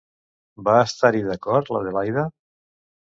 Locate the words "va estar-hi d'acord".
0.67-1.71